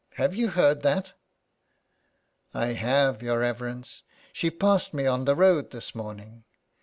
Have 0.15 0.33
you 0.33 0.47
heard 0.47 0.81
that?"" 0.81 1.13
I 2.65 2.73
have, 2.73 3.21
your 3.21 3.37
reverence. 3.41 4.01
She 4.33 4.49
passed 4.49 4.95
me 4.95 5.05
on 5.05 5.25
the 5.25 5.35
road 5.35 5.69
this 5.69 5.93
morning." 5.93 6.43